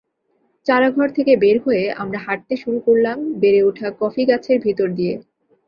চারাঘর 0.65 1.07
থেকে 1.09 1.33
বের 1.35 1.57
হয়ে 1.65 1.83
আমরা 1.93 2.19
হাঁটতে 2.19 2.55
শুরু 2.57 2.79
করলাম 2.79 3.17
বেড়ে 3.41 3.61
ওঠা 3.63 3.87
কফিগাছের 3.99 4.57
ভেতর 4.59 4.87
দিয়ে। 4.95 5.13